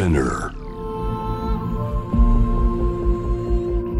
[0.00, 0.54] Spinear.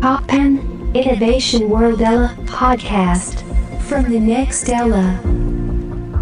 [0.00, 0.58] Toppan
[0.94, 3.44] Innovation World Era podcast
[3.86, 5.20] from the next era.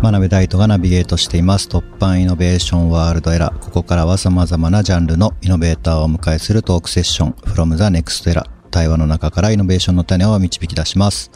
[0.03, 1.69] 真鍋大度がナビゲートしています。
[1.69, 3.59] Toppan Innovation World Era。
[3.61, 8.43] ここからは様々なジャンルのイノベーターをお迎えするトークセッション from the next era。
[8.73, 11.31] 対話の中からイノベーションの種を導き出します。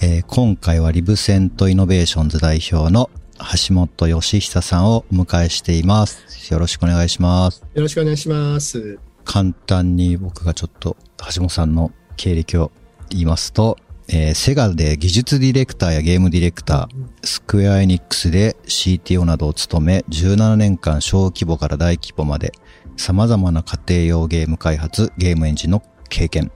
[0.00, 3.08] えー今回はリブセントイノベーションズ代表の
[3.38, 6.52] 橋本義久さんをお迎えしています。
[6.52, 7.64] よろしくお願いします。
[7.74, 8.98] よろしくお願いします。
[9.24, 10.96] 簡単に僕がちょっと
[11.34, 12.72] 橋本さんの経歴を
[13.10, 13.76] 言いますと、
[14.08, 22.52] えーセガで技術ディレクターやゲームディレクター、スクエアエニックスで CTO などを務め、17年間小規模から大規模まで
[22.96, 26.50] 様々な家庭用ゲーム開発、ゲームエンジンの経験。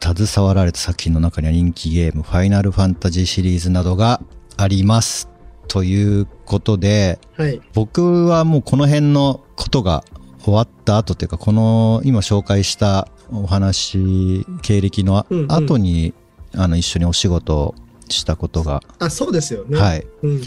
[0.00, 4.20] 携わられた作品の中には人気ゲーム、ファイナルファンタジーシリーズなどが
[4.56, 5.31] あります。
[5.72, 7.58] ということで、はい。
[7.72, 10.04] 僕はもうこの辺のことが
[10.44, 16.12] 終わった後というか、この今紹介したお話、経歴のうんうん後に、
[16.54, 17.74] あの一緒にお仕事を
[18.10, 19.78] したことが、あ、そうですよね。
[19.78, 20.42] はい、うん。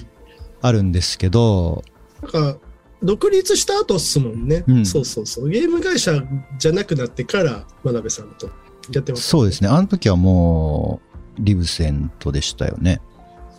[0.62, 1.84] あるんですけど、
[2.22, 2.60] なんか、
[3.02, 5.50] 独立した後っすもんね、うんそうそうそう。
[5.50, 6.22] ゲーム会社
[6.60, 8.48] じゃなくなってから、真鍋さんと
[8.94, 9.70] やってます、そうですね。
[9.70, 11.02] あの時はも
[11.40, 13.02] う、リブセントでしたよね。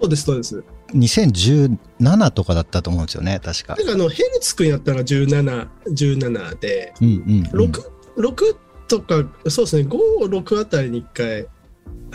[0.01, 0.63] そうです、そうです。
[0.95, 3.83] 2017とかだったと思うんですよね、確かな。
[3.83, 7.69] んかあの、ヘルツくんやったら17、17で、うんうん、うん。
[7.69, 7.71] 6、
[8.19, 8.57] 6
[8.89, 11.47] とか、そうですね、5、6あたりに1回、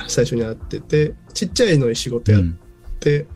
[0.07, 2.43] 最初に会ってて、ちっちゃいの仕事やっ
[2.99, 3.27] て、うん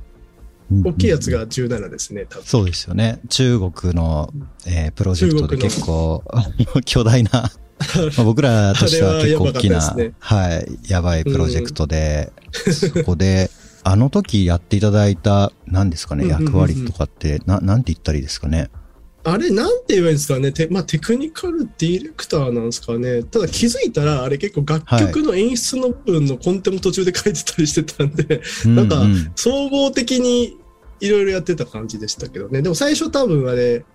[0.84, 1.30] 大きいやつ。
[1.30, 2.44] が17ですね、多分。
[2.44, 3.20] そうですよね。
[3.30, 4.34] 中国の、
[4.66, 6.24] えープロジェクトで結構、
[6.86, 7.44] 巨大な、ま
[8.18, 12.32] あ僕らとしては結構大きな、ねはい、やばいプロジェクトで、
[12.72, 13.52] そこで、
[13.88, 18.72] あの時やっていただいた、何ですかね、役割とかって、な、なんて言ったらいいですかね？
[19.24, 20.52] あれ、なんて言えばいいんですかね？
[20.52, 23.22] てまあ、テクニカルディレクターなんですかね？
[23.22, 29.04] ただ気づいたら、あれ結構楽曲の演出の部分のコンテも途中で書いてたりしてたんで、なんか
[29.36, 30.58] 総合的に
[31.00, 32.64] いろいろやってた感じでしたけどね。
[32.64, 33.95] でも最初多分あれ、あ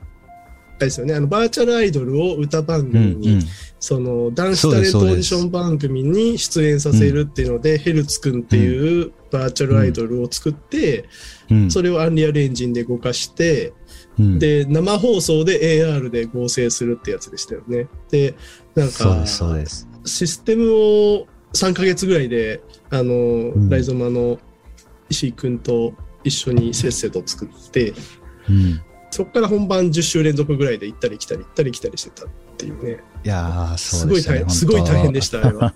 [0.80, 1.14] れですよね。
[1.14, 3.42] あの、バーチャルアイドルを歌番うん組に、うん
[3.78, 11.08] その、男子タレントオーディション番組に出演させるっていうので、ヘルツくんっていうバーチャルアイドルを作って、
[11.50, 13.72] うんそれをアンリアルエンジンで動かして、
[14.18, 17.88] うんで、生放送で AR で合成するってやつでしたよね。
[18.10, 18.34] で、
[18.74, 19.24] なんか。
[20.06, 24.38] システムを3ヶ月ぐらいで、あの、んライゾマの
[25.08, 27.94] 石井くんと一緒にせっせと作って、
[28.48, 28.80] うん。
[29.10, 33.02] そこから本番10週連続ぐらいで行ったり来たり行ったり来たりしてたっていうね。
[33.22, 34.38] いやそうでしたね。
[34.40, 35.74] ごい大変、すごい大変でした、あれは。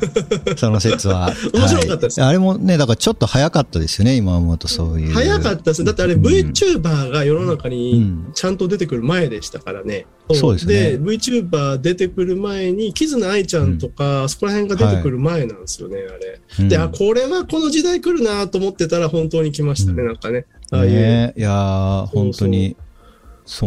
[0.56, 1.32] その説は。
[1.52, 5.12] 面白かったですはいあれもね、だからちょっと早かったですよね、今思うとそういう。
[5.12, 5.84] 早かったです。
[5.84, 10.06] だってあれうん VTuber が世の中うにんちゃんと出てくる前でしたからね。
[10.32, 16.40] そうですねで、VTuber 出てくる前に、キズナアイちゃんとか、そこら辺が出てくる前なんですよね、あれ。
[16.60, 20.46] うんで、あ、これはこの時代来るなと思ってたら本当に来ましたね、うんなんかね。
[20.70, 20.90] ああいう。
[20.92, 22.87] ねいやー、本当に、そう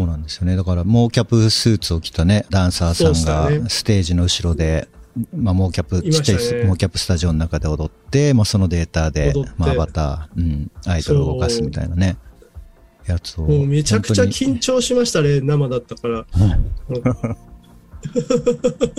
[0.07, 0.55] なんですよね。
[0.55, 4.87] だから、モーキャプスーツを着たね、ダンサーさんそうがステージの後ろで、
[5.35, 12.17] まあ、モーキャプ、いましたねちっちゃいモーキャプスタジオの中で踊って、まあ、そのデータでまあ、アバター、うん、アイドルを動かすみたいなね、
[13.07, 13.45] やつを。
[13.45, 16.25] もうめちゃくちゃ緊張しましたね、生だったから。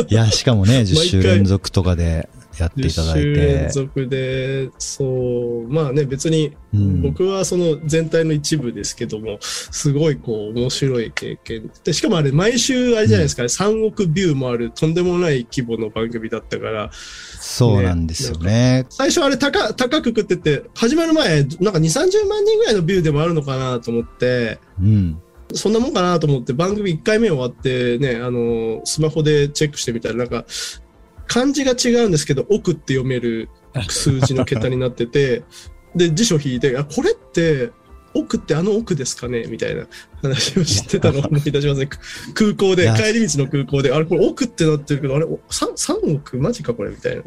[0.08, 3.68] いや、しかもね、 10毎週回連続とかでやっていただい10週連て。
[3.70, 11.70] 続で、そう、まあね、別にうん僕はその全体の一部ですけども、すごいこう面白い経験。
[11.84, 18.86] で、しかもあれ毎週あれじゃないですか、ね3億ビューもあるとんでもない規模の番組だったから、そうなんですよね。
[18.88, 25.20] 最初あれ高高く食ってて、始まる前、なんか2、30万人ぐらいのビューでもあるのかなと思って、うん。
[25.54, 30.44] そんなもんかなと思って番組1回目終わってね、あの、スマホでチェックしてみたら、なんか、
[31.26, 33.48] 漢字が違うんですけど、奥って読める
[33.88, 35.42] 数字の桁になってて、
[35.94, 37.70] で、辞書引いて、あ、これって、
[38.14, 39.44] 奥ってあの奥ですかね？
[39.46, 39.86] みたいな
[40.20, 41.86] 話を知ってたのを思い出しますね。
[41.86, 41.98] く
[42.34, 46.36] 空港で帰り道の空港で、あれこれ奥ってなってるけど、あれ 3, 3億？
[46.36, 46.90] マジかこれ？
[46.90, 47.22] みたいな。
[47.22, 47.24] い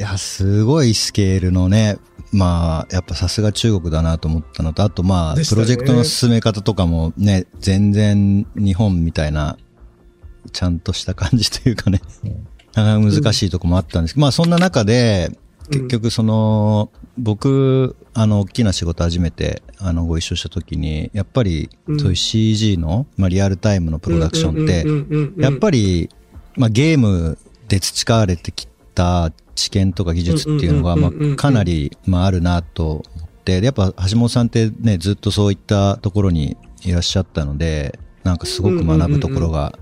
[0.00, 1.98] や、すごいスケールのね、
[2.32, 5.44] まあ、やっぱさすが中国だなと思ったのと、あとまあ、ね。
[5.46, 9.58] プロジェクトの進め方とかもね、全然日本みたいな、
[10.50, 12.00] ちゃんとした感じというかね、
[12.74, 14.14] 難しいとこもあったんです。
[14.14, 15.30] けど、まあそんな中で、
[15.70, 22.00] 結局その、僕、あの、大きな仕事初めて、あの、ご一緒した時に、やっぱり、うん。
[22.00, 24.84] そういう CG の、まあリアルタイムのプロダクションって、
[25.36, 26.08] てやっぱり、
[26.56, 27.38] まあ、ゲーム
[27.68, 31.34] で培われてきた知見とか技術っていうのが、まうんうんうんうんうん。
[31.34, 39.76] あ、かなり、まあ、あるなと思って、でやっぱ橋本さんってね、ずっとそういったところにいらっしゃったので、なんかすごく学ぶところが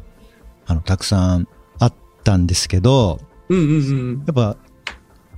[0.71, 1.47] あの、たくさんあ
[2.21, 3.79] ったんですけど、うんうんう
[4.19, 4.25] ん。
[4.27, 4.57] やっぱ、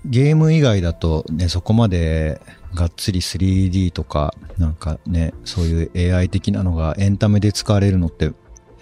[0.05, 2.41] ゲーム以外だとね、そこまで
[2.75, 8.33] がっつり 3D とか、なんかね、そういう AI 的なのがエンタメで使われるのって、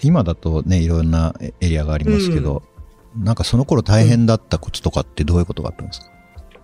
[0.03, 2.63] 今だとね、いろんなエリアがありますけど、
[3.17, 6.10] なんかその頃大変だったコツとかってどういうことがあったんですか？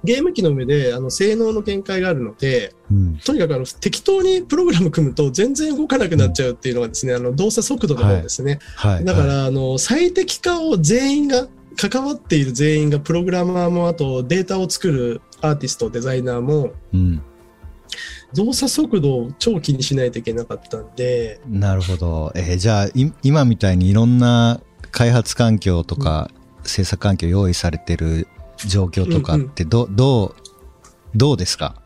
[0.07, 3.19] ゲーム機の上であの性能の限界があるので、うん。
[3.19, 8.61] とにかくあの適当にプログラム組むと全然動かなくなっちゃうっていうのがですね、あの動作速度の方ですね。
[8.77, 9.05] はい。
[9.05, 11.49] だかはい、ら、あの、最適化を全員が、
[11.79, 17.21] 関わっている全員が、プログラマーも、あとデータを作るアーティスト、デザイナーも、うん。
[18.35, 22.33] 動作速度を超気にしないといけなかったんで、なるほど。
[22.35, 24.61] えーじゃあ、い今みたいにいろんな
[24.91, 26.31] 開発環境とか、
[26.65, 28.27] 制作環境用意されてる
[28.67, 30.35] 状況とかってど、どう、
[31.15, 31.81] どうですか？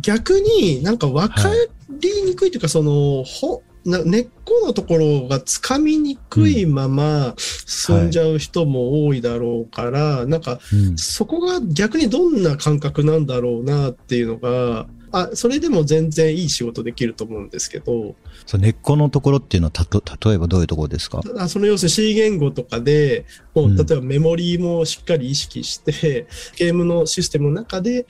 [0.00, 1.48] 逆になんか分か
[1.88, 10.98] りにくいというか、その、ほ、な根っこのところがつかみにくいまま進んじゃう人も多いだろうから、なんかうん。
[10.98, 21.20] そこが逆にどんな感覚なんだろうなっていうのが、あ、それでも全然いい仕事できると思うんですけど、そう根っこのところっていうのはたと、例えばどういうところですか？
[21.38, 23.76] あその要するに C 言語とかで、もううん。
[23.76, 26.26] 例えばメモリーもしっかり意識して、
[26.56, 28.06] ゲームのシステムの中で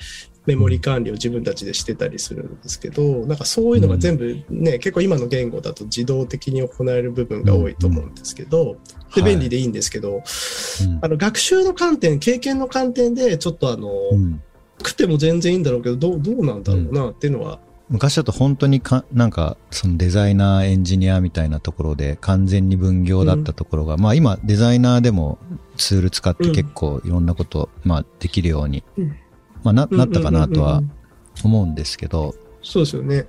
[0.46, 8.78] メモリ管理を自分たちでしてたりするんですけど、なんかそういうのが全部ね、結構今の言語だと自動的に行える部分が多いと思うんですけど、
[9.14, 10.98] で、はい便利でいいんですけど、うん。
[11.02, 14.42] あの学習の観点、経験の観点で、ちょっとあの、うん
[14.78, 25.38] 食っても全然いいんだろうけど、どう、どうなんだろうなっていうのは、昔だと本当にか、なんか、そのデザイナー、エンジニアみたいなところで完全に分業だったところが、まあ今デザイナーでも
[25.76, 29.16] ツール使って結構いろんなこと、まあできるように、うん。
[29.62, 30.78] まあな、なったかなとはうん。
[30.78, 30.96] うんうんうん
[31.44, 33.26] 思うんですけど、そうですよね。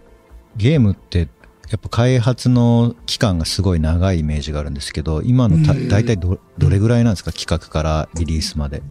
[0.55, 1.27] ゲームって
[1.69, 5.89] やっぱ開発の期間がすごい長いイメージがあるんですけど、今のたうん。
[5.89, 7.33] 大体どどれぐらいなんですか？
[7.33, 8.81] 企画からリリースまで。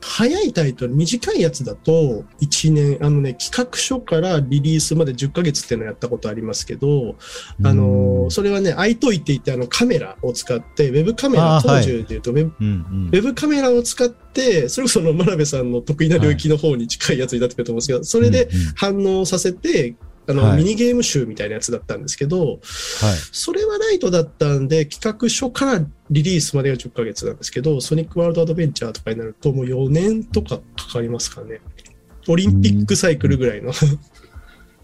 [0.00, 7.16] 早いタイトル、短いやつだと、1年、あのね、企画書からリリースまで10ヶ月っていうのやったことありますけど、
[7.62, 13.08] あのー、それはね、iToy って言って、あの、カメラを使って、ウェブカメラ、当時で言うとウェブ、うんうん。
[13.08, 19.96] ウェブカメラを使って、それこそあの真鍋さんの得意な領域の方に近いやつになってくると思うんですけど、それで反応させて、
[20.28, 22.58] あの、はいミニゲーム集みたいなやつだったんですけど、はい。
[23.32, 31.60] それはライトだったんで、企画書からリリースまでが10ヶ月なんですけど、ソニックワールドアドベンチャーとかになるともう4年とかかかりますかね。
[32.28, 33.72] オリンピックサイクルぐらいの。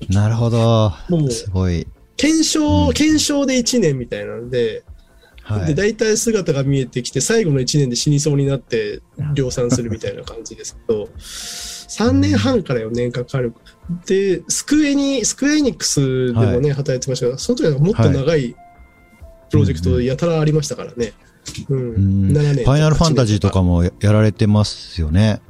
[0.09, 0.93] なるほど。
[1.09, 1.87] もうすごい。
[2.17, 4.85] 検証、うん検証で1年みたいなんで、で、
[5.47, 5.77] はい。
[5.77, 9.01] 大体姿が見えてきて、最後の1年で死にそうになって
[9.35, 13.55] 量産するみたいな感じですけど、3年半から4年かかる。
[14.07, 18.57] で、スクエニ、スクエニックスでもね、働いてましたが、その時はもっと長い
[19.49, 21.13] プロジェクトやたらありましたからね。
[21.69, 21.79] うん。
[21.79, 23.75] うん7年ファイナルファンタジーとかも。
[23.75, 25.41] もややられてますよね。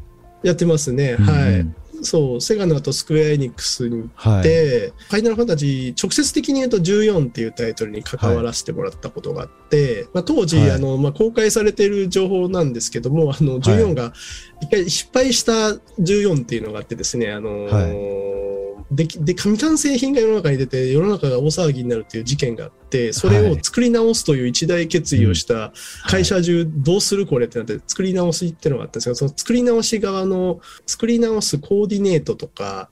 [0.43, 1.17] やってますね。
[1.19, 1.67] うんはい。
[2.03, 4.43] そう、セガの後スクエアエニックスにはい。
[4.43, 10.71] で、ファイナルファンタジー、直接的に言うと14っていうタイトルに関わらせてもらったことがあって、まあ、当時、はい。
[10.73, 14.13] あの、まあ、公開されている情報なんですけども、あの、14が、
[14.61, 15.53] 一回失敗した
[16.01, 18.46] 14っていうのがあってですね、あのー
[18.91, 25.73] できで、未完成品が世の中に出て、世の中が大騒ぎになるっていう事件があって、それを作り直すという一大決意をした
[26.09, 32.91] 会社中どうするこれってなって作り直しっていうのがあったんですけど、その作り直し側の作り直すコーディネートとか、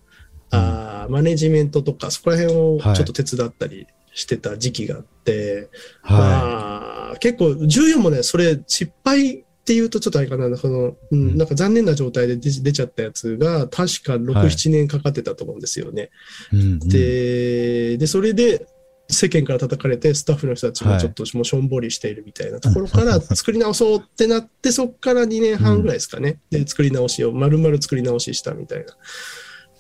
[0.51, 5.69] あーマネジメントとか、そこら辺をちょっと手伝ったりしてた時期があって、
[6.03, 11.35] はまあ、結構14もね、それ失敗っていうとちょっとあれかな、その、ううん。
[11.37, 16.11] ん、なんか残念な状態で出出ちゃったやつが、確か6、はい7年かかってたと思うんですよね。
[16.53, 16.57] い。
[16.57, 16.79] うんうん。
[16.81, 18.67] で、で、それで、
[19.09, 26.41] 世間から叩かれて、スタッフの人たちもちょっともうしょんぼりしているみたいなところから作り直そうってなって、そこから2年半ぐらいですかね。
[26.51, 28.85] で、作り直しを、丸々作り直ししたみたいな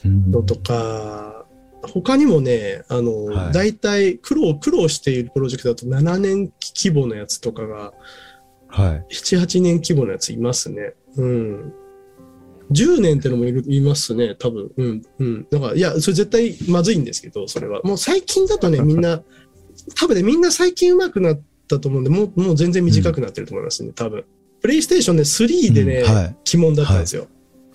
[0.06, 0.30] うん。
[0.30, 1.44] のとか、
[1.92, 3.52] 他にもね、あの、はい。
[3.52, 7.92] 大体苦労、苦労しているプロジェクトだと7年規模のやつとかが、
[8.75, 9.07] はい。
[9.14, 10.95] 7、8年規模のやついますね。
[11.16, 11.73] うん。
[12.73, 14.73] 10年ってのもいるいますね、多分。
[14.76, 15.47] うん、うん。
[15.49, 17.81] だから、いや、それ絶対まずいんですけど、それは。
[17.85, 19.23] もう最近だとね、 みんな、
[19.97, 24.25] 多分ね、みんな最近上手くなったと思うんで、もう、もう全然短くなってると思いますね、多分。
[24.61, 27.28] プレイステーションで3でね、うんはい鬼門だったんですよ。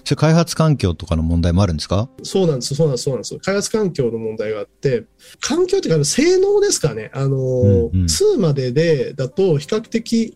[0.04, 2.10] それ開発環境とかの問題もあるんですか？
[2.24, 3.38] そうなんです、そうなんです、そうなんです。
[3.38, 5.06] 開発環境の問題があって、
[5.40, 7.12] 環境っていうか、性能ですかね。
[7.14, 10.36] あの、うんうん2までで、だと比較的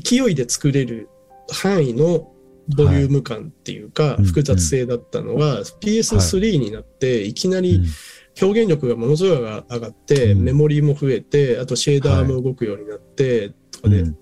[0.00, 1.08] 勢いで作れる
[1.50, 2.32] 範囲の
[2.76, 7.34] ボリューム感っていうか、うん複雑性だったのが、PS3 になって、い。
[7.34, 7.80] きなり
[8.40, 10.42] 表現力がものすごい上がって、うん。
[10.42, 14.18] メモリーも増えて、あとシェーダーも動くようになって、とかで、うん。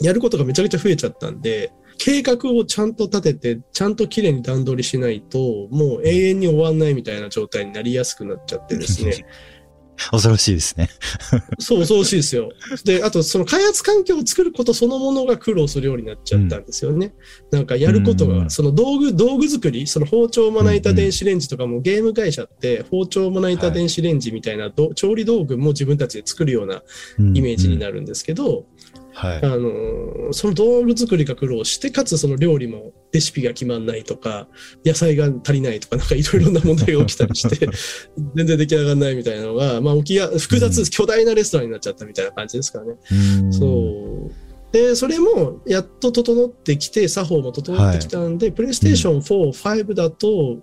[0.00, 9.24] やることがめちゃくちゃ増えちゃったんで、計画をちゃんと立てて、ちゃんと綺麗に段取りしないと、もう永遠に終わんないみたいな状態になりやすくなっちゃってですね。
[10.10, 10.90] 恐ろしいですね。
[11.58, 12.52] そう、恐ろしいですよ。
[12.84, 17.14] で、あと、その開発環境を作ることそのものが苦労するようになっちゃったんですよね。
[17.50, 26.82] なんかやることが、うんその道具、道具作り、その包丁まな板電子レンジとかもゲーム会社って包丁まな板電子レンジみたいなど、調理道具も自分たちで作るような
[27.18, 27.94] イメージになる。
[27.94, 28.66] るんですけど、
[29.14, 29.48] はいあ。
[29.48, 34.48] のーその道具作りが苦労して、かつその料理もレシピが決まんないとか、
[34.84, 37.68] 野菜が足りないとか、なんかいろいろな問題が起きたりして、
[38.34, 42.94] 全然出来上がらないみたいなのが、まあ起きや、複雑、うん巨大なレストランになっちゃったみたいな感じですからね。
[43.42, 44.32] うんそう。
[44.74, 50.58] で、それもやっと整ってきて、作法も整ってきたんで、プレイステーション4、5だと、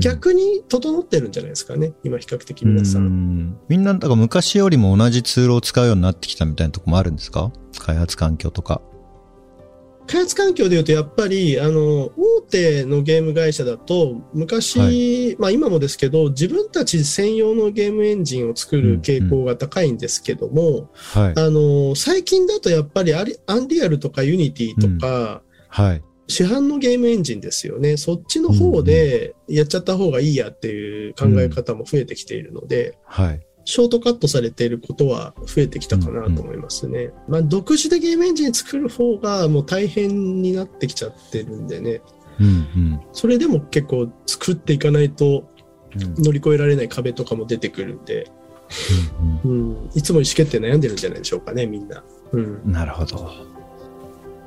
[0.00, 1.92] 逆に整ってるんじゃないですかね。
[2.02, 2.98] 今比較的皆さ。
[2.98, 7.52] うんんみんな、だから昔よりも同じツールを使うようになってきたみたいなとこもあるんですか？
[7.78, 8.82] 開発環境とか。
[10.08, 21.32] 開発環境で言うと、やっぱり、あの、大手のゲーム会社だと、昔、はまあ今もですけど、自分たち専用のゲームエンジンを作る傾向が高いんですけども、はい。
[21.38, 26.02] あの、最近だとやっぱり Unreal とか Unity とか、はい。
[26.26, 27.96] 市販のゲームエンジンですよね。
[27.96, 33.40] そっちの方でやっちゃった方がいいやっていう考え方も増えてきているので、はい。
[33.68, 37.10] ショートカットされていることは増えてきたかなと思いますね。
[37.28, 42.00] まあ、独自でゲームエンジン作る方がもう大変になってきちゃってるんでね。
[42.40, 45.50] うんうんそれでも結構作っていかないと
[45.94, 48.30] うん乗り越えられない壁とかも出てくるんで、
[49.44, 52.02] うんうん、いつも意思決定悩んでるんじゃないでしょうかね、みんな。
[52.32, 52.72] うん。
[52.72, 53.30] なるほど。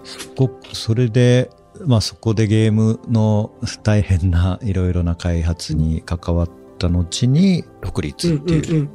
[0.04, 1.51] そこ、それで、
[1.86, 3.51] まあそこでゲームの
[3.84, 8.90] 大変ないろいろな開発に関わった後に独うん立っていう。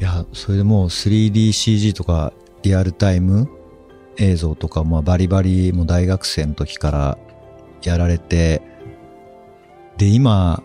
[0.00, 0.14] うんうん。
[0.14, 3.48] いや、それでもう 3DCG とかリアルタイム
[4.16, 7.18] 映像とか、まあバリバリもう大学生の時から
[7.82, 8.62] やられて、
[9.96, 10.62] で、今、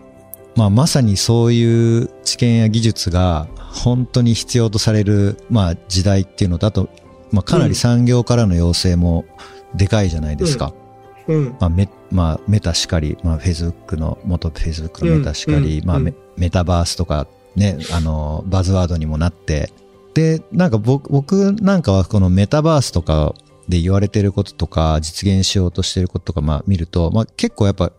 [0.56, 6.88] まあまさにそういう知見や技術が本当に必要とされる、まあ時代っていうのと、あと、
[7.32, 9.24] まあかなり産業からの要請も
[9.74, 10.72] でかいじゃないですか。
[11.26, 11.56] うん。
[11.60, 19.70] まあメ、まあメタしかり、まあ Facebook の、元 Facebook のメタしかり、まあメうんうんメタバースとかね、あの、バズワードにもなって、
[20.14, 23.34] で、なんか僕、僕なんかはこのメタバースとか
[23.68, 27.92] で言われてることとか、実現しようとしてることとか、まあ見ると、まあ結構やっぱ、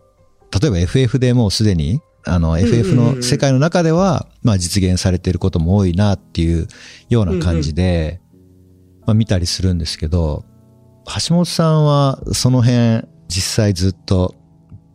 [0.60, 6.66] 例えば FF でもうすでに、あの、FF の世界の中では、まあ実現されてることも多いなっていう
[7.08, 8.20] ような感じで、
[9.06, 10.44] まあ見たりするんですけど、
[11.28, 14.34] 橋本さんはその辺、実際ずっと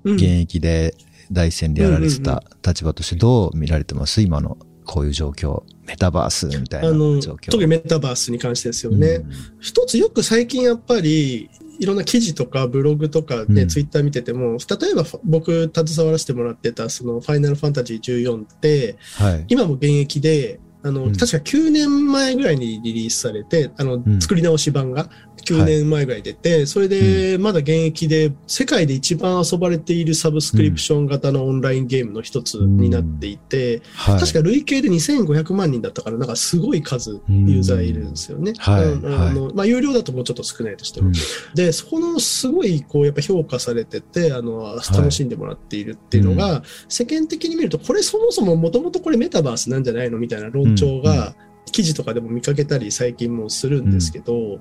[0.04, 0.96] うん現役で
[1.32, 4.22] 第一線でやられてた立場としてどう見られてます？
[4.22, 5.64] 今のこういう状況。
[5.88, 7.52] メタバースみたいな状況。
[7.52, 9.08] 特にメタバースに関してですよね。
[9.08, 19.46] うん一つよく最近やっぱり、いろんな記事とかブログとかね、うんツイッター見てても、例えば僕携わらせてもらってたそのファイナルファンタジー14って、はい。
[19.50, 25.10] 今も現役で、あの、うん確か9年前ぐらいにリリースされて、あの、ん作り直し版が
[25.42, 34.20] 9年前ぐらい出て、それでまだ現役で世界で一番遊ばれているサブスクリプション型のオンラインゲームの一つになっていて、はい。
[34.20, 38.54] 確か累計で2500万人だったから、なんかすごい数ユーザーいるんですよね。
[38.58, 38.84] はい。
[38.86, 41.08] うんあのまあ、有料だともうちょっと少ないとしても。
[41.08, 41.14] うん。
[41.56, 51.00] で、そこのすごい、こう、やっぱ評価されてて、あの、楽しんでもらっているっていうのが、世間的に見ると、これそもそももともとこれメタバースなんじゃないのみたいな論調うん。
[51.00, 51.36] うが、
[51.72, 54.60] 記事とかでも見かけたり最近もするんですけど、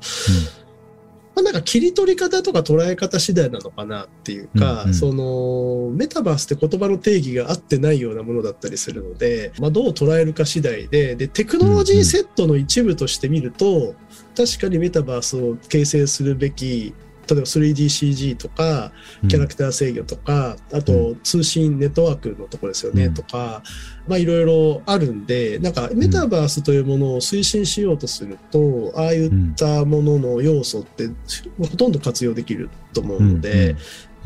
[1.42, 4.94] まあ、なんか切り取り方とか捉え方次第なのかなっていうか、うんうん。
[4.94, 13.94] そのメタバースって言葉の定義が合ってないようなものだったりするので、まあ、どう捉えるか次第ででテクノロジーセットの一部として見ると、
[14.36, 16.94] 確かにメタバースを形成するべき
[17.30, 18.90] 例えば 3DCG とか
[19.28, 23.14] キャラクター制御とか、あと通信ネットワークのところですよね、うん。
[23.14, 23.62] とか、
[24.08, 31.08] まあいろいろあるんで、なんかメタバースというものを推進しようとすると、ああいったものの要素って
[31.58, 33.76] ほとんど活用できると思うので、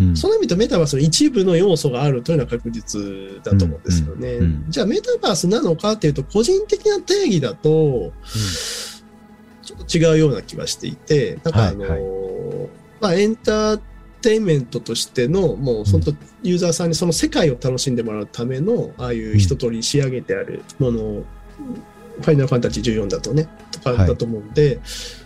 [0.00, 0.16] うん。
[0.16, 3.00] その意味とメタバースの一部の要素があるというのは確実
[3.44, 4.32] だと思うんですよね。
[4.34, 4.44] うん。
[4.44, 4.64] うん。
[4.70, 8.12] じゃあメタバースなのかっていうと、個人的な定義だと、
[9.62, 12.00] ちょっと違うような気がしていて、なんかあの、はい
[13.04, 13.80] まあエンター
[14.22, 21.24] テインメントとしての、もう本当ユーザーさんにその世界を楽しんでもらうための、ああいう一通り仕上げてあるものを、
[22.22, 24.80] ファイナルファンタジー14だとね、とかだと思うんで、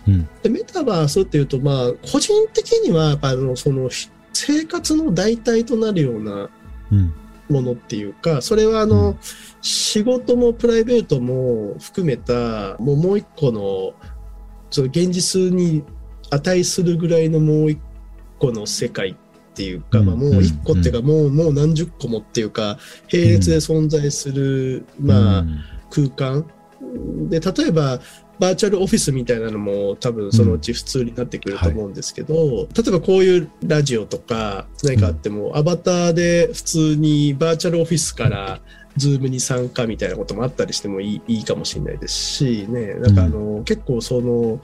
[0.05, 0.27] うん。
[0.43, 6.49] でメタバースっていうと、まあ、個人的には、やっぱあの、その、ひ生活の代替となるような
[6.91, 7.13] うん。
[7.49, 9.17] ものっていうか、それはあの、うん。
[9.61, 13.93] 仕事もプライベートも含めた、もうもう一個の、
[14.71, 15.83] その現実に
[16.31, 17.79] 値するぐらいのもう一
[18.39, 19.15] 個の世界っ
[19.53, 22.77] ていうか、うんまあ、もう一個っていうか、もうもう何十個もっていうか
[23.11, 25.45] 並列で存在する、まあ、
[25.89, 26.45] 空間。
[27.29, 27.99] で例えば
[28.39, 38.61] バーチャルオフィスみたいなのも多分そのうち普通になってくると思うんですけど、例えばこういうラジオとか何かあっても、アバターで普通にバーチャルオフィスから
[38.95, 44.61] ズームに参加みたいなこともあったりしてもいいいいかもしれないですしねなんかあの、結構その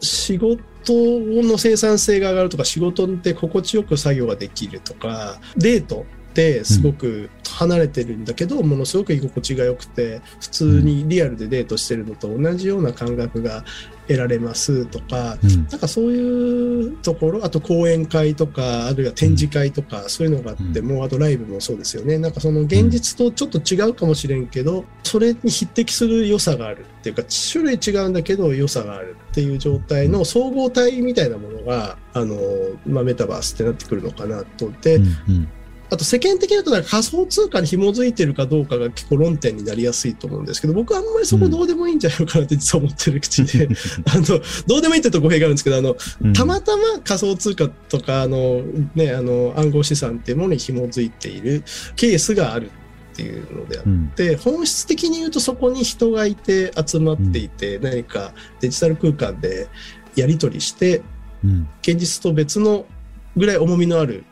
[0.00, 13.64] 仕事の生産性が上がるとか仕事って心地よく作業ができるとかデートってすごく離れてるんだけど、ものすごく居心地が良くて普通にリアルでデートしてるのと同じような感覚が
[14.10, 15.66] 得られますとか、うん。
[15.70, 22.18] なんかそういうところあと講演会とかあるいは展示会とか、そういうのがあっても、あとライブもそうですよね。
[22.18, 32.36] なんかその現実とちょっと違うかもしれんけど、それに匹敵する良さがあるっていうか種類違うんだけど良さがあるっていう状態の総合体みたいなものがあの、
[32.86, 34.70] まあ、メタバースってなってくるのかなと。
[34.82, 35.48] で、うんうん
[35.90, 43.68] あと世間的に言うとなんか仮想通貨に紐づいてるかどうかが結構論点になりやすいと思うんですけど、僕はあんまりそこどうでもいいんじゃないのかなって実は思ってる口で、
[44.06, 46.32] あの、どうでもいいってと語弊があるんですけど、あの、うん。
[46.32, 48.62] たまたま仮想通貨とか、あの、
[48.94, 51.64] ね、あの、暗号資産っていうものに紐づいている
[51.96, 52.70] ケースがある
[53.12, 54.12] っていうのであって、うん。
[54.14, 59.68] で本質的に言うとそこに人がいて集まっていて、何かデジタル空間で
[60.14, 61.02] やり取りして
[61.44, 61.68] うん。
[61.82, 62.86] 現実と別の
[63.36, 64.24] ぐらい重みのある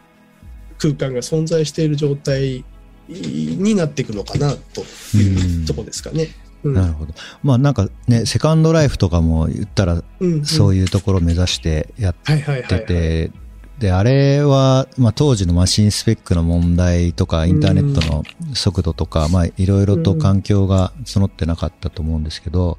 [0.79, 2.65] 空間が存在している状態
[3.09, 4.83] になっていくのかなと
[5.17, 6.29] いうとこですかね。
[6.63, 6.75] うん。
[6.75, 7.15] なるほど。
[7.43, 13.31] まあなんかね、セカンドライフとかも言ったらうんそういうところを目指してやってて、
[13.79, 22.79] で、あれは、まあ当時のマシンスペックの問題とか、インターネットの速度とか、まあいろいろと環境が揃ってなかったと思うんですけど、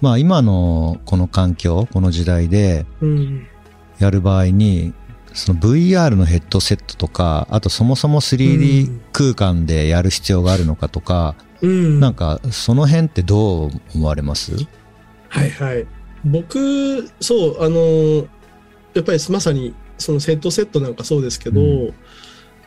[0.00, 3.46] まあ今のこの環境、この時代でうん。
[3.98, 4.94] やる場合に、
[5.32, 9.00] その VR のヘッドセットとか、あとそもそもう 3D ん。
[9.12, 12.00] 空間でやる必要があるのかとか、うん。
[12.00, 14.52] なんかその辺ってどう思われます？
[15.28, 15.86] はいはい。
[16.24, 18.28] 僕、そう、あの、
[18.94, 21.94] やっぱりまさにそのセットセットなんかそうですけど、う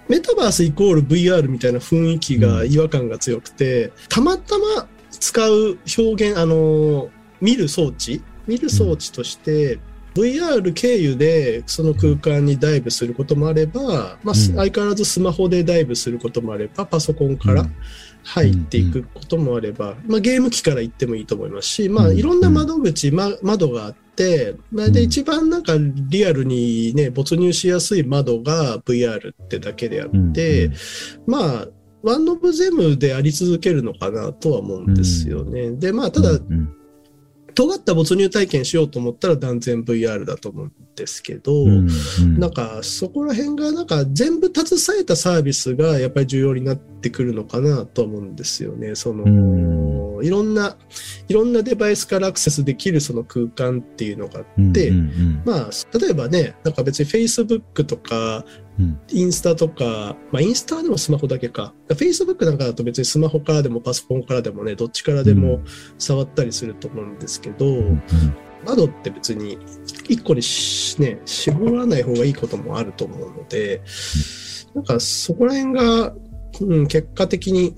[0.09, 7.09] メタバースイコール VR みたいな雰囲気が違和感が強くて、たまたま使う表現、あの、
[7.41, 8.23] 見る装置？
[8.47, 9.79] 見る装置として、
[10.15, 14.35] VR 経由でその空間にダイブすることもあれば、まあ、うん。
[14.35, 17.75] 相変わらずスマホでダイブすることもあれば、パソコンからうん。
[18.25, 22.17] 入っていくこともあれば、まあ、ゲーム機から行ってもいいと思いますし、まあ、うん。
[22.17, 25.05] いろんな窓口、ま、窓があって、まあ、でうん。
[25.07, 30.73] 一番なんかリアルにね、没入しやすい窓が VR ってだけであって、うん
[31.27, 31.67] まあ、
[32.03, 35.71] ワンオブゼムであり続けるのかなとは思うんですよね。
[35.71, 36.75] で、まあ、ただ、うん
[37.53, 48.95] 尖った没入体験しようと思ったら断然 VR だと思うんですけど、うんうんなんかそこら辺がなんか全部携えたサービスがやっぱり重要になってくるのかなとは思うんですよね。
[48.95, 49.27] その、う
[50.23, 50.77] いろんな、
[51.27, 58.45] いろんなデバイスからアクセスできるその空間っていうのがあって、うんうんまあ、例えばね、なんか別に Facebook とか、
[58.79, 58.99] うん。
[59.11, 61.73] インスタとか、まあ、インスタでもスマホだけか。
[61.89, 65.59] Facebook なんかだと別にスマホからでもパソコンからでもね、どっちからでも
[65.99, 68.01] 触ったりすると思うんですけど、うんうん。
[68.65, 69.57] 窓って別に
[70.07, 73.81] 一個にしね、絞らない方がいいこともあると思うので、
[74.73, 76.13] なんかそこら辺が、
[76.61, 77.75] うん、結果的に、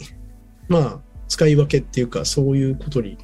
[0.68, 1.02] まあ、
[1.36, 3.18] 使い分けっていうか、そういうことに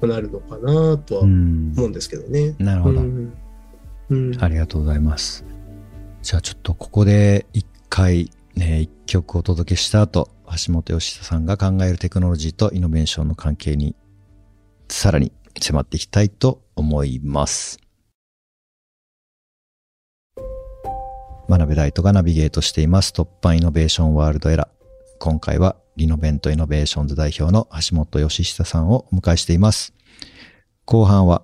[0.00, 2.54] なるのかなとはうん思うんですけどね。
[2.58, 3.34] なるほど、うん
[4.08, 5.44] うんありがとうございます。
[6.22, 10.30] じゃあちょっとここで一回ね、一曲お届けした後、
[10.66, 13.96] 橋本善久さんが考えるテクノロジーとイノベーションの関係に
[14.88, 17.80] さらに迫っていきたいと思います。
[21.48, 24.68] 真鍋大度がナビゲートしています突破 Innovation World Era。
[25.18, 29.94] 今回はリブセントイノベーションズ代表の橋本善久さんをお迎えしています。
[30.84, 31.42] 後半は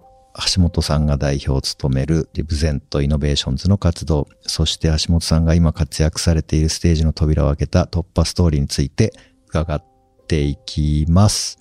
[0.55, 9.13] 橋本さんが代表を務めるリブセントイノベーションズの活動、そして橋本さんが今活躍されているステージの扉を開けた突破ストーリーについて
[9.49, 9.85] 伺っ
[10.27, 11.59] ていきます。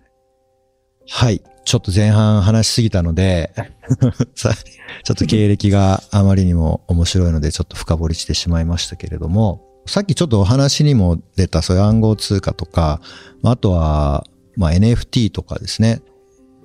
[1.09, 1.41] はい。
[1.63, 3.53] ちょっと前半話しすぎたので、
[4.35, 4.53] さ
[5.03, 13.01] ちょっと経歴があまりにも面白いのでちょっと深掘りしてしまいましたけれども、さっきちょっとお話にも出たそういう暗号通貨とか、
[13.41, 16.01] まああとは、まあ NFT とかですね。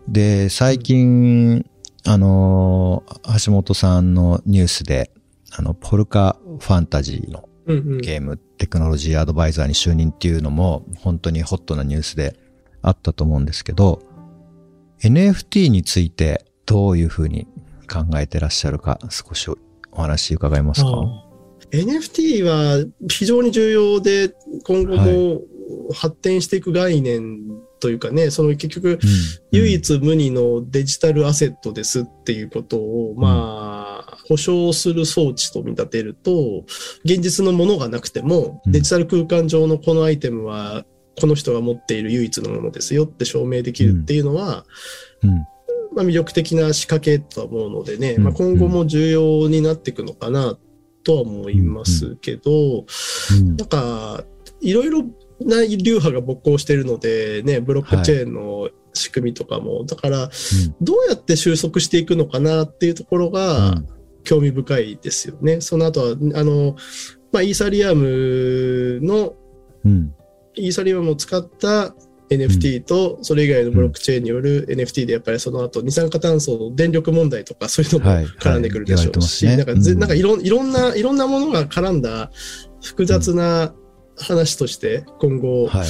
[0.09, 1.64] で、最近、
[2.05, 5.11] あのー橋本さんのニュースで、
[5.52, 7.98] あの、ポルカファンタジーのうんうん。
[7.98, 12.38] ゲームテクノロジーアドバイザーに就任っていうのも本当にホットなニュースで
[12.83, 14.00] あったと思うんですけど、
[15.02, 17.46] NFT についてどういうふうに
[17.92, 19.57] 考えてらっしゃるか、少しお
[20.02, 21.26] 話伺えますか？
[21.70, 25.42] NFT は非常に重要で、今後も
[25.92, 27.38] 発展していく概念
[27.81, 28.98] というかね、その結局、
[29.52, 36.64] 唯一無二のデジタルアセットですっていうことを、まあ、保証する装置と見立てると、
[37.05, 40.85] 現実のものがなくても、デジタル空間上のこのアイテムは、
[41.18, 44.66] この人が持っている唯一のものですよって証明できるっていうのは、
[45.94, 50.59] まあ、魅力的な仕掛けとは思うのでね、まあ、今後も重要になっていくのかな
[51.07, 52.85] とは思いますけど、
[53.57, 54.25] なんか、
[54.61, 55.05] いろいろ
[55.40, 60.29] な流派が勃興してるので、ね、ブロックチェーンの仕組みとかも、はい、だから、
[60.81, 63.77] どうやって収束していくのかなっていうところが、
[64.25, 65.61] 興味深いですよね。
[65.61, 66.75] その後は、あの、
[67.31, 69.37] まあ、イーサリアムの、
[69.85, 70.12] うん、
[70.57, 71.95] イーサリアムを使った
[72.31, 78.11] NFT と、それ以外のブロックチェーンによる NFT でやっぱりその後二酸化炭素の電力問題とかそういうのも
[78.41, 82.31] 絡んでくるでしょうし、なんかなんかいろいろんな、いろんなものが絡んだ
[82.83, 83.75] 複雑な
[84.19, 85.87] 話として今後、はい、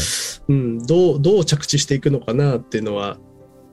[0.49, 3.19] うん、どう、どう着地していくのかなっていうのは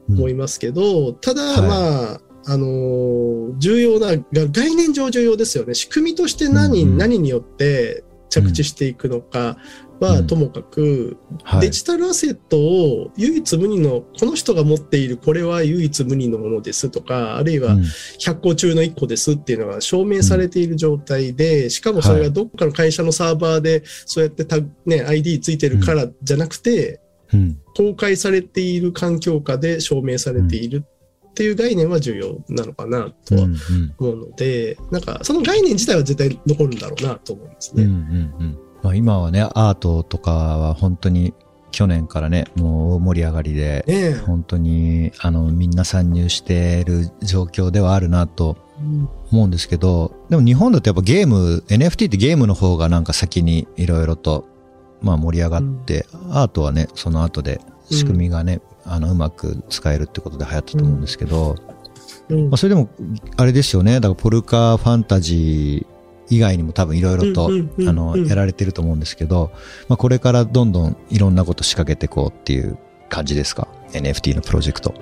[0.10, 5.74] 思いますけど、うん、ただ、まあ、あのー、重要な、概念上重要ですよね。
[5.74, 9.58] 仕組みとして何、何によって着地していくのか、
[10.08, 17.76] はともかく、うんはい、デジタルアセットを唯一無二の、この人が持っているこれは唯一無二のものですとか、あるいは
[18.20, 27.00] 100個中の1個ですっていうのが証明されている状態で、しかもそれがどっかの会社のサーバーでそうやってた、ね、ID ついてるからじゃなくて、
[27.76, 30.86] 公開されている環境下で証明されている
[31.34, 33.44] っていう概念は重要なのかなとは
[33.98, 34.86] 思うので、うん。
[34.86, 37.84] うん、なんかその概念自体は絶対残るんだろうなと思いますね。
[37.84, 37.98] うんうん
[38.40, 41.34] うんまあ、今はね、アートとかは本当に
[41.72, 48.58] 去年からね、もう大盛り上がりで、ね、本当に、あの、みんな参入している状況ではあるなと
[49.32, 54.48] 思うんですけど、でも日本だとやっぱゲーム、NFT ってゲームの方がなんか先にいろいろと、
[55.02, 61.56] まあ盛り上がって、うん、アートはね、その後で仕組みがね、うん、あの、うまく使えるってことで流行ったと思うんですけど、
[62.30, 62.90] うん、まあ、それでも、
[63.38, 63.96] あれですよね。
[63.96, 65.93] だからポルカファンタジー
[66.36, 67.50] 以外にも多分いろいろと、
[67.88, 69.52] あの、やられてると思うんですけど、
[69.88, 72.78] まあ、これからどんどんいろんなこと仕掛けていこうっていう
[73.10, 74.94] 感じですか ?NFT のプロジェクト。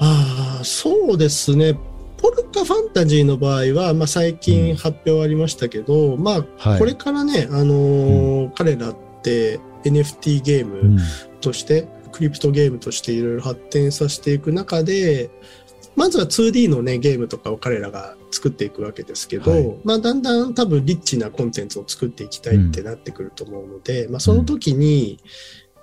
[0.00, 1.76] ああ、そうですね。
[2.16, 10.98] ポルカファンタジーの場合は、まあ、最近発表ありましたけど、うん、まあ、これからね、あのーうん、彼らって NFT ゲーム
[11.42, 15.28] として、うん、クリプトゲームとしていろいろ発展させていく中で、
[15.96, 25.20] まずは 2D のね、ゲームとかを彼らが作っていくわけですけど、はい、まあだんだん多分リッチなコンテンツを作っていきたいってなってくると思うので、うん、まあその時に、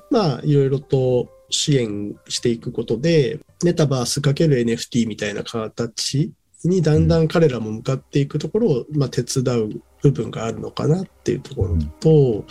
[0.09, 6.31] まあいろいろと支援していくことで、メタバースかける NFT みたいな形
[6.63, 12.45] にだんだん彼らも向かっていくところを、まあ、手伝う部分があるのかなっていうところと、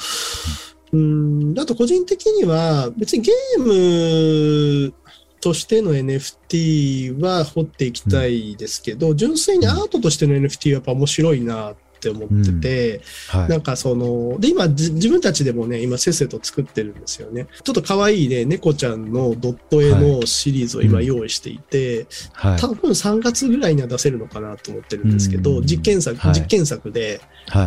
[0.92, 4.94] うん、あと個人的には別にゲーム
[5.40, 13.02] としての NFT は掘っていきたいですけど、うん、純粋にアートとしての NFT はやっぱ面白いなって思ってて、
[13.34, 13.40] うん。
[13.40, 17.46] はい、なんかその、で、今自分たちでもね、今せっせと作ってるんですよね。
[17.62, 27.20] ちょっと可愛いね、猫ちゃんのドット絵のシリーズを今用意していて、はい、多分3月ぐらいには出せるのかなと思ってるんですけど、実験作、実験作で、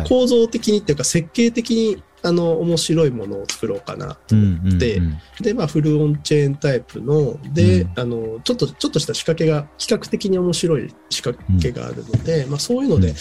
[0.08, 13.14] 構造的にっていうか設計的にあの、面白いものを作ろうかなと思って、うんうんうん、で、まあ、フルオンチェーンタイプの、で、うん、あの、ちょっと、ちょっとした仕掛けが、比較的に面白い仕掛けがあるので、うん、まあ、そういうので、うん、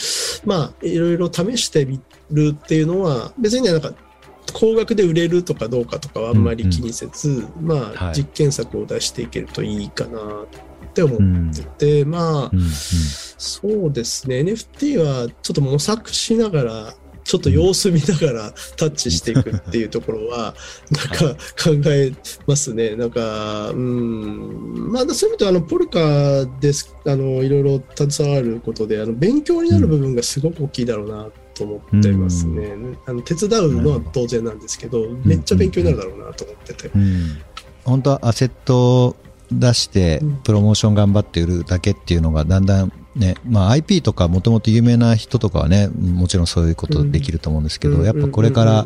[0.46, 2.00] まあ、いろいろ試してみ
[2.32, 3.94] るっていうのは、別になんか、
[4.54, 11.63] 高額で売れるとかどうかとかはあんまり気にせず、うんうん、まあ、実験作を出していけるといいかなって思って。
[11.63, 20.56] て、うん、まあ、うんうん、そうですね、NFT はちょっと模索しながら、ちょっと様子見ながらタッチしていくっていうところは、
[20.92, 22.12] なんか考え
[22.48, 22.96] ますね。
[22.96, 24.92] なんか、うん。
[24.92, 32.68] まあ、そういう意味であの、ポルカです、あの、いろいろ携わることで、あの、勉強になる部分がすごく大きいだろうなと思ってますね。
[32.68, 36.90] うん、あの手伝うのは当然なんですけど、めっちゃ勉強になるだろうなと思ってて。
[36.94, 37.42] うん、
[37.86, 39.16] 本当はアセットを
[39.60, 48.86] 出して、プロモーション頑張って売るだけっていうのがだんだんね、まあ IP とかもともと有名な人とかはね、もちろんそういうことできると思うんですけど、やっぱこれから、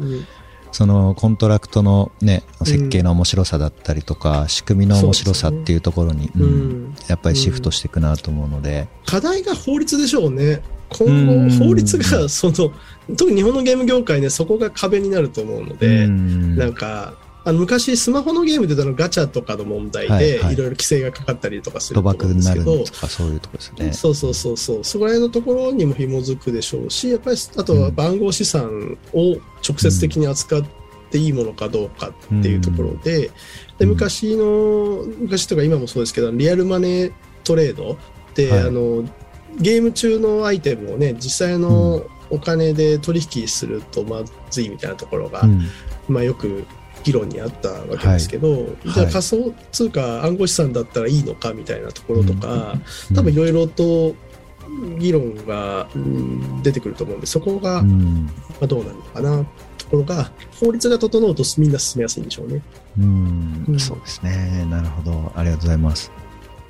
[0.72, 8.88] そのコントラクトのね、設計の面白さだったりとか、仕組みの面白さっていうところに、うん、やっぱりシフトしていくなと思うので。
[9.06, 10.62] 課題が法律でしょうね。
[10.90, 12.72] 今後、法律が、その、
[13.16, 17.14] 特に日本のゲーム業界ね、そこが壁になると思うので、なんか、
[17.48, 20.54] あの昔スマホのゲームで言うとあのガチャとかの問題ではいはい。
[20.54, 23.94] いろいろ規制がかかったりとかする賭と思うんですけ博になるど、とかそういうとこですね。
[23.94, 30.64] そうそうそうそう、そこら辺のところにも紐づくでしょうし、やっぱりあとは番号資産を直接的に扱っ
[31.10, 33.32] ていいものかどうかっていうところで、
[33.78, 33.90] でうん。
[33.92, 37.14] 昔の、昔とか今もそうですけど、リアルマネー
[37.46, 37.98] トレード
[38.36, 38.60] で、はい。
[38.64, 39.06] あの
[39.58, 45.62] ゲーム中のアイテムをね、実際のお金で取引するとまずいみたいなところが、うん。
[46.10, 46.66] まあ、よく
[47.08, 52.76] 議論にあったわけですけど、いじゃあ仮想通貨暗号資産だったらいいのかみたいなところとか、
[53.16, 54.14] 多分いろいろと
[55.00, 58.30] 議論が、うん出てくると思うんで、そこが、まうん
[58.62, 59.46] あ、どうなるのかな
[59.78, 62.62] ところが、法律が整うとみんな進めやすいんでしょうね。
[63.00, 64.68] うんうんそうですね。
[64.70, 65.32] なるほど。
[65.34, 66.12] ありがとうございます。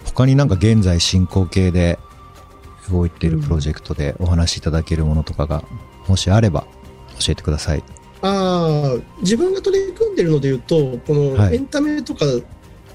[0.05, 1.97] 他になんか現在進行形で
[2.91, 5.63] 動いているプロジェクトでお話しいただけるものとかが、
[6.07, 6.67] もしあれば
[7.19, 7.83] 教えてください。
[8.21, 11.55] ああ、自分が取り組んでるので言うと、このはい。
[11.55, 12.25] エンタメとか、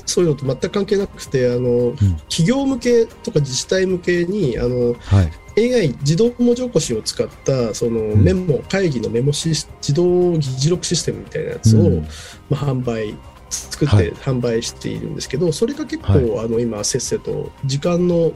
[0.04, 1.94] そういうのと全く関係なくて、あの、
[2.28, 5.32] 企業向けとか自治体向けに、あの、はい。
[5.54, 8.22] AI 自動文字起こしを使ったそのん。
[8.22, 12.00] メモ、会議のメモシス自動議事録システムみたいなやつを、うん。
[12.48, 13.14] まあ、販売
[13.50, 14.10] 作っはい。
[14.10, 16.46] て販売しているんですけど、それが結構、はい。
[16.46, 18.32] あの今せっせと時間の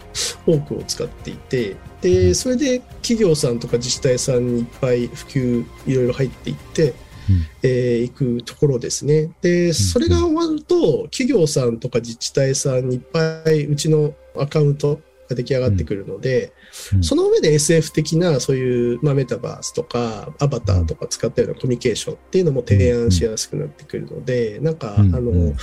[0.47, 6.97] 多くを使っていてでそれで企業さんとか自治体さんにいっぱい普及いろいろ入っていって、うん。
[7.65, 9.33] えー行くところですね。
[9.43, 16.53] でそれが終わると企業さんとか自治体さんにいっぱいうちのアカウントが出来上がってくるので、
[16.95, 17.03] うん。
[17.03, 25.15] その上で SF 的なそういう、まあ、メタバースとかアバターとか使ったようなコミュニケーションっていうのも提案しやすくなってくるので、なんか、うん。
[25.15, 25.57] あの、うん。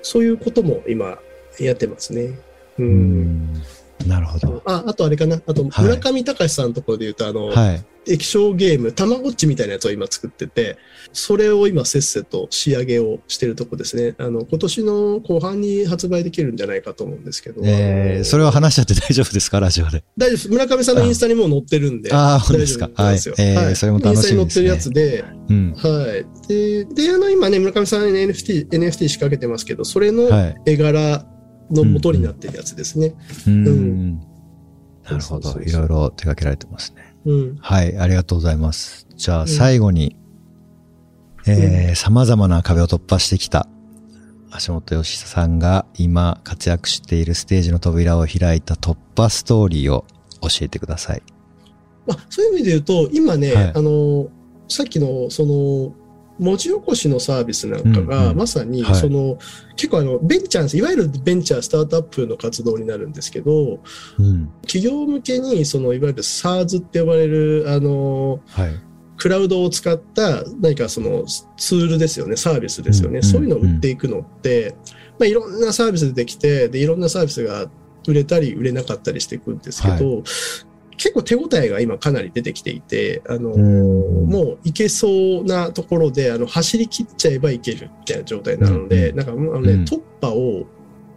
[0.00, 1.18] そういうことも今
[1.60, 2.38] やってますね。
[2.78, 2.82] う。
[2.82, 3.62] うんん
[4.06, 4.62] なるほど。
[4.66, 5.36] あ、あとあれかな。
[5.46, 7.84] あと、はい村上隆さんのところで言うと、あの、はい。
[8.06, 10.76] 液晶ゲーム、たまごっちみたいなやつを今作ってて、
[11.14, 14.14] それを今せっせと仕上げをしてるとこですね。
[14.18, 17.62] あの、今年の後半に発売できるんじゃないかと思うんですけど。
[17.64, 19.58] えー、それは話しちゃって大丈夫ですか？
[19.58, 20.04] ラジオで。
[20.18, 20.48] 大丈夫です。
[20.50, 22.12] 村上さんのインスタにもう載ってるんで。
[22.12, 22.90] ああ、本当ですか？
[22.94, 23.14] はい。
[23.14, 24.40] えーはいそれも楽しみです、ね。
[24.40, 25.74] インスタに載ってるやつで、うん。
[25.74, 26.48] はい。
[26.48, 30.54] で、で、あの、今ね、村上さん NFT、NFT 仕掛けてますけど、それのはい。
[31.70, 33.14] の元になってるやつですね。
[33.46, 33.68] うん。
[33.68, 34.20] うん
[35.04, 35.60] なるほど。
[35.60, 37.14] いろいろ手掛けられてますね。
[37.26, 37.56] うん。
[37.60, 39.06] はい、ありがとうございます。
[39.16, 40.16] じゃあん最後に、
[41.46, 43.68] えー、様々な壁を突破してきた
[44.66, 50.06] 橋本義久さんが今活躍しているステージの扉を開いた突破ストーリーを
[50.40, 51.22] 教えてください。
[52.06, 54.28] まあ、そういう意味で言うと、今ね、はいあの、
[54.68, 55.94] さっきの、その、
[56.38, 58.36] 文字起こしのサービスなんかうんが、うん。
[58.36, 58.94] まさに、はい。
[58.94, 59.38] その、
[59.76, 63.80] 結構あの、ベンチャー、いわゆるベンチャー、スタートアップの活動になるんですけど、
[64.18, 64.50] うん。
[64.62, 68.80] 企業向けに、その、いわゆる SARS って呼ばれる、あの、はい。
[69.16, 71.24] クラウドを使った何かその
[71.56, 74.74] ツールですよね、サービスですよね、うんそういうのを売っていくのって、
[75.18, 77.70] まあ、いろんなサービス出てきてで、いろんなサービスが
[78.06, 80.22] 売れたり売れなかったりしていくんですけど、
[80.96, 84.26] 結構手応えが今かなり出てきていて、あのうん。
[84.26, 89.84] もういけそうなところであの走り切っちゃえばいけるみたいな状態なので、うんなんかあの、ねうん。
[89.84, 90.66] 突破を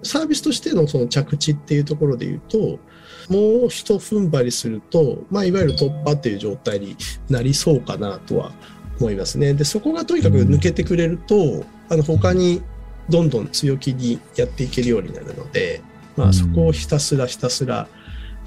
[0.03, 2.79] サービスとしてのその着地っていうところで言うと、
[3.29, 6.95] もう一踏ん張りすると、まあ、いわゆる突破っていう状態に
[7.29, 8.51] なりそうかなとは
[8.99, 9.53] 思いますね。
[9.53, 12.61] で、そこがとにかく抜けてくれると、あの、他に
[13.09, 15.81] どんどん強気にやっていけるようになるので、
[16.15, 16.33] まあ、うん。
[16.33, 17.87] そこをひたすらひたすら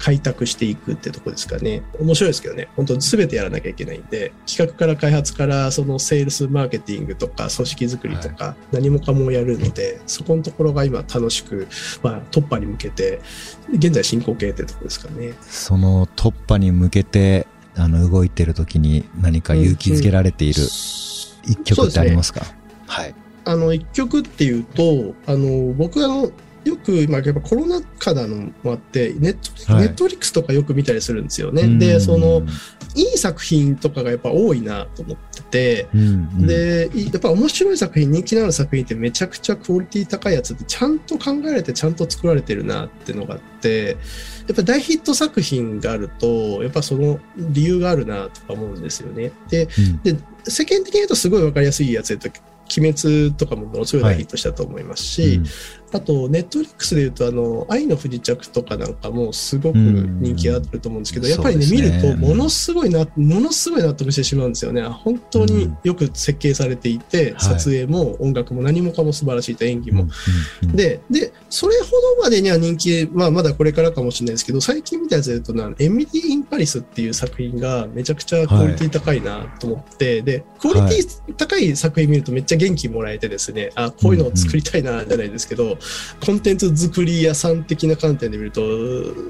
[0.01, 1.83] 開拓していくってとこですかね。
[1.99, 2.69] 面白いですけどね。
[2.75, 11.67] 本当全てやらなきゃいけないんで、企画から開発からそのセールスマーケティングとか組織づくりとか何もかもやるので、そこのところが今楽しく、
[12.01, 13.21] まあ、突破に向けて、
[13.71, 15.33] 現在進行形ってとこですかね。
[15.41, 20.63] その突破に向けて、あの、動いてる時に何か勇気づけられている
[21.43, 22.41] 一曲ってありますか、
[22.87, 23.13] はい。
[23.45, 26.31] あの、一曲っていうと、あの、僕あの、
[26.63, 29.83] よく、まあ、やっぱコロナ禍なのもあって、ネット、はい。
[29.87, 31.63] ネットフリックスとかよく見たりするんですよね。
[31.63, 31.79] うん。
[31.79, 32.43] で、その、、
[32.95, 36.03] いい作品とかがやっぱ多いなと思ってて、うんう
[36.43, 43.97] ん、で、いやっぱ面白い作品、人気のある作品ってめちゃくちゃクオリティ高いやつってちゃんと考えられてちゃんと作られてるなってのがあって、
[44.47, 49.31] やっぱ大ヒット作品があると、やっぱその理由があるなとか思うんですよね。
[49.49, 50.01] で、うん。
[50.03, 52.31] で世間的に言うとすごいわかりやすいやつで
[52.77, 55.41] 鬼滅とかもものすごい大ヒットしたと思いますし、
[55.93, 64.81] あと、ネットフリックスで言うと、あの、愛の不時着とかなんかもすごく人気あると思うんですけど、うんやっぱりね、ねると、ものすごいな、ものすごい納得してしまうんですよね。
[64.81, 67.59] あ本当によく設計されていて、はい。
[67.59, 70.03] 撮影も音楽も何もかも素晴らしいと演技も。
[70.63, 70.75] うんうん。
[70.75, 85.77] で、で、それほどまでには人気、まあ、まだこれからかもしれないですけど、最近見たやつで言うとな、エミリー・イン・パリスっていう作品がめちゃくちゃクオリティ高いなと思って、で、クオリティ高い作品見るとめっちゃ元気もらえてですね、あ、こういうのを作りたいな、じゃないですけど、
[86.25, 88.61] コンテンツ作り屋さん的な観点で見ると、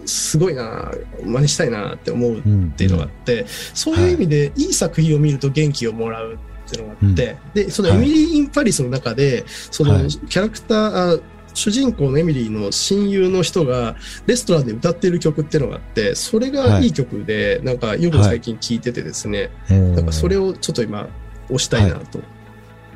[0.05, 0.91] すごいな、
[1.23, 4.71] 真似したいなって思ううんっていうのがあって、そういう意味でい。
[4.71, 10.07] い作品を見ると元気をもらうっていうのがあって、で、そのエミリー・イン・パリスの中で、そのはい。
[10.07, 11.19] キャラクター、あ
[11.54, 21.08] 主人公のエミリーの親友の人がレストランで歌ってる曲っていうのがあって、それがいい曲で、なんかよく最近聴いててですね、うんなんかそれをちょっと今
[21.46, 22.20] 押したいなと。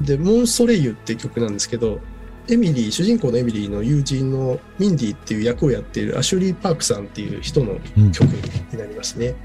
[0.02, 2.00] で、モン・ソレイユって曲なんですけど、
[2.48, 9.36] エミリー、主人公のエミリーの友人のミンディっていう役をやっているアシュリー・パークさんっていう人のうん曲になりますね。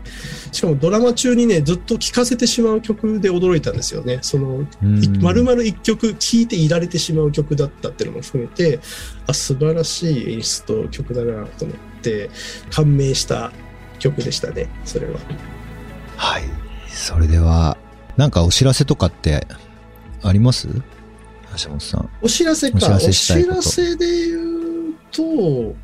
[0.52, 4.18] しかもドラマ中にね、ずっと聴かせてしまう曲で驚いたんですよね。
[4.22, 8.80] その、うんい丸々一曲聴いていられてしまう曲だったっていうのも含めて、
[9.26, 12.30] あ、素晴らしい演出と曲だなと思って、
[12.70, 13.52] 感銘した
[13.98, 15.18] 曲でしたね、それは。
[16.16, 16.42] はい。
[16.88, 17.78] それでは、
[18.16, 19.46] なんかお知らせとかって
[20.22, 20.68] あります？
[21.56, 22.10] 橋本さん。
[22.22, 22.76] お知らせか。
[22.96, 24.36] お知らせで言
[24.90, 25.74] うと、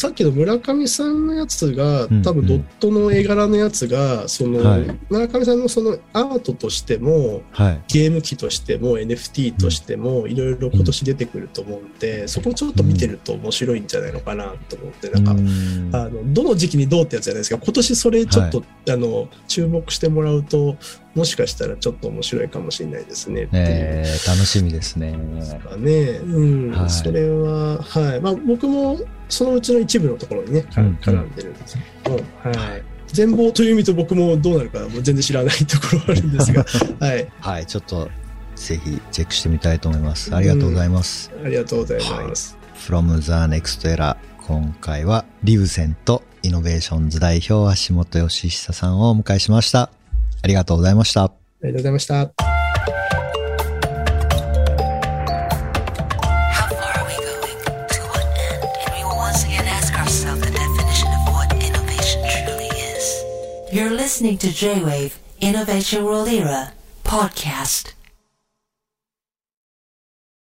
[0.00, 4.98] さっきの村上さんのやつが、うん多分ドットの絵柄のやつが、その、はい。
[5.10, 7.82] 村上さんのそのアートとしても、はい。
[7.88, 17.60] ゲーム機としても NFT としてもいろいろ今年出てくると思うんで、そこをちょっと見てると面白いんじゃないのかなと思って、なんか、うんあのどの時期にどうってやつじゃないですか。
[17.62, 20.76] 今年それちょっと、あの注目してもらうと
[21.14, 23.48] もしかしたらちょっと面白いかもしれないですね。
[23.52, 25.18] えー、楽しみですね。
[25.62, 25.92] かね、
[26.24, 26.70] うん。
[26.70, 26.90] はい。
[26.90, 28.20] それは、はい。
[28.20, 28.98] まあ、僕も
[29.30, 36.64] そのうちの一部のところにね、絡んでるんですけど、はい、全貌という意味だと僕もどうなるかもう全然知らないところはあるんですが、
[37.00, 38.10] はい、はい、ちょっと、
[38.56, 40.34] ぜひチェックしてみたいと思います。
[40.34, 41.30] ありがとうございます。
[41.42, 42.58] ありがとうございます。
[42.74, 44.16] from the next era
[44.46, 47.48] 今回はリブセントイノベーションズ代表
[47.88, 49.90] 橋本義久さんをお迎えしました。
[50.42, 51.24] ありがとうございました。
[51.24, 52.49] ありがとうございました。
[64.10, 66.72] Listening to J-Wave Innovation World Era
[67.04, 67.92] podcast.